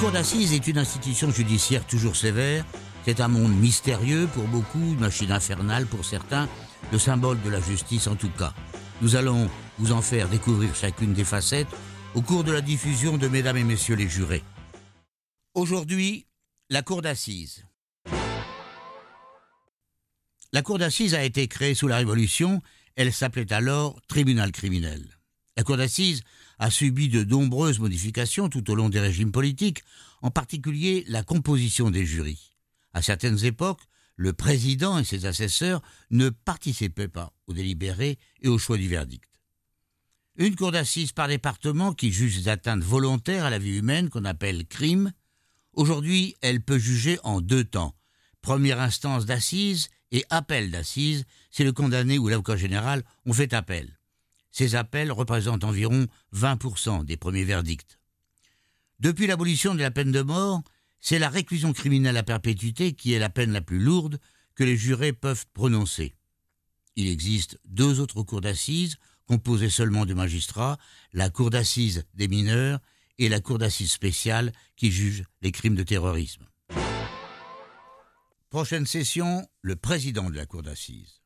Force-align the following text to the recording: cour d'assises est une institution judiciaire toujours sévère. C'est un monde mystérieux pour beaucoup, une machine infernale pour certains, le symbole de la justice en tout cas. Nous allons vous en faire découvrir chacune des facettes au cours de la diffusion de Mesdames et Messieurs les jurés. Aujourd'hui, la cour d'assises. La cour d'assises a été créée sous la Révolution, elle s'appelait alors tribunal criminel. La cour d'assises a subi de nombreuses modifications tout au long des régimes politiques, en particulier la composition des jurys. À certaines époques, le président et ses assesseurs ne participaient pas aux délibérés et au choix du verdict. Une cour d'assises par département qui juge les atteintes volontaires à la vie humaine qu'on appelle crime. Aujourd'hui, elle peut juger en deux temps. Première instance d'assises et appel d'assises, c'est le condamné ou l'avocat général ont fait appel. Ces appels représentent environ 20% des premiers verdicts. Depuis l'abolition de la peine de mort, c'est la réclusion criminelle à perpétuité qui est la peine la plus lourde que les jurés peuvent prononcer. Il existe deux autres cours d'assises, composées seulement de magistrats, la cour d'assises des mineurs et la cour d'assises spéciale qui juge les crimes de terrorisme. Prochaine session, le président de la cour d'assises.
cour 0.00 0.12
d'assises 0.12 0.54
est 0.54 0.66
une 0.66 0.78
institution 0.78 1.30
judiciaire 1.30 1.86
toujours 1.86 2.16
sévère. 2.16 2.64
C'est 3.04 3.20
un 3.20 3.28
monde 3.28 3.54
mystérieux 3.54 4.26
pour 4.32 4.44
beaucoup, 4.44 4.78
une 4.78 5.00
machine 5.00 5.30
infernale 5.30 5.84
pour 5.84 6.06
certains, 6.06 6.48
le 6.90 6.98
symbole 6.98 7.38
de 7.42 7.50
la 7.50 7.60
justice 7.60 8.06
en 8.06 8.16
tout 8.16 8.30
cas. 8.30 8.54
Nous 9.02 9.14
allons 9.16 9.50
vous 9.78 9.92
en 9.92 10.00
faire 10.00 10.30
découvrir 10.30 10.74
chacune 10.74 11.12
des 11.12 11.24
facettes 11.24 11.68
au 12.14 12.22
cours 12.22 12.44
de 12.44 12.52
la 12.52 12.62
diffusion 12.62 13.18
de 13.18 13.28
Mesdames 13.28 13.58
et 13.58 13.64
Messieurs 13.64 13.94
les 13.94 14.08
jurés. 14.08 14.42
Aujourd'hui, 15.52 16.26
la 16.70 16.80
cour 16.80 17.02
d'assises. 17.02 17.66
La 20.54 20.62
cour 20.62 20.78
d'assises 20.78 21.14
a 21.14 21.24
été 21.24 21.46
créée 21.46 21.74
sous 21.74 21.88
la 21.88 21.98
Révolution, 21.98 22.62
elle 22.96 23.12
s'appelait 23.12 23.52
alors 23.52 24.00
tribunal 24.08 24.50
criminel. 24.50 25.19
La 25.60 25.64
cour 25.64 25.76
d'assises 25.76 26.22
a 26.58 26.70
subi 26.70 27.10
de 27.10 27.22
nombreuses 27.22 27.80
modifications 27.80 28.48
tout 28.48 28.70
au 28.70 28.74
long 28.74 28.88
des 28.88 28.98
régimes 28.98 29.30
politiques, 29.30 29.82
en 30.22 30.30
particulier 30.30 31.04
la 31.06 31.22
composition 31.22 31.90
des 31.90 32.06
jurys. 32.06 32.56
À 32.94 33.02
certaines 33.02 33.44
époques, 33.44 33.82
le 34.16 34.32
président 34.32 34.98
et 34.98 35.04
ses 35.04 35.26
assesseurs 35.26 35.82
ne 36.08 36.30
participaient 36.30 37.08
pas 37.08 37.34
aux 37.46 37.52
délibérés 37.52 38.18
et 38.40 38.48
au 38.48 38.56
choix 38.56 38.78
du 38.78 38.88
verdict. 38.88 39.28
Une 40.36 40.56
cour 40.56 40.72
d'assises 40.72 41.12
par 41.12 41.28
département 41.28 41.92
qui 41.92 42.10
juge 42.10 42.38
les 42.38 42.48
atteintes 42.48 42.82
volontaires 42.82 43.44
à 43.44 43.50
la 43.50 43.58
vie 43.58 43.76
humaine 43.76 44.08
qu'on 44.08 44.24
appelle 44.24 44.66
crime. 44.66 45.12
Aujourd'hui, 45.74 46.36
elle 46.40 46.62
peut 46.62 46.78
juger 46.78 47.18
en 47.22 47.42
deux 47.42 47.64
temps. 47.64 47.94
Première 48.40 48.80
instance 48.80 49.26
d'assises 49.26 49.90
et 50.10 50.24
appel 50.30 50.70
d'assises, 50.70 51.26
c'est 51.50 51.64
le 51.64 51.72
condamné 51.72 52.16
ou 52.16 52.28
l'avocat 52.28 52.56
général 52.56 53.04
ont 53.26 53.34
fait 53.34 53.52
appel. 53.52 53.99
Ces 54.52 54.74
appels 54.74 55.12
représentent 55.12 55.64
environ 55.64 56.06
20% 56.34 57.04
des 57.04 57.16
premiers 57.16 57.44
verdicts. 57.44 57.98
Depuis 58.98 59.26
l'abolition 59.26 59.74
de 59.74 59.80
la 59.80 59.90
peine 59.90 60.12
de 60.12 60.22
mort, 60.22 60.62
c'est 61.00 61.18
la 61.18 61.28
réclusion 61.28 61.72
criminelle 61.72 62.16
à 62.16 62.22
perpétuité 62.22 62.92
qui 62.92 63.12
est 63.12 63.18
la 63.18 63.30
peine 63.30 63.52
la 63.52 63.62
plus 63.62 63.78
lourde 63.78 64.20
que 64.54 64.64
les 64.64 64.76
jurés 64.76 65.12
peuvent 65.12 65.46
prononcer. 65.54 66.14
Il 66.96 67.08
existe 67.08 67.58
deux 67.64 68.00
autres 68.00 68.22
cours 68.22 68.42
d'assises, 68.42 68.96
composées 69.26 69.70
seulement 69.70 70.04
de 70.04 70.12
magistrats, 70.12 70.76
la 71.12 71.30
cour 71.30 71.50
d'assises 71.50 72.04
des 72.14 72.28
mineurs 72.28 72.80
et 73.18 73.28
la 73.28 73.40
cour 73.40 73.58
d'assises 73.58 73.92
spéciale 73.92 74.52
qui 74.76 74.90
juge 74.90 75.24
les 75.40 75.52
crimes 75.52 75.76
de 75.76 75.82
terrorisme. 75.82 76.46
Prochaine 78.50 78.86
session, 78.86 79.46
le 79.62 79.76
président 79.76 80.28
de 80.28 80.36
la 80.36 80.44
cour 80.44 80.62
d'assises. 80.62 81.19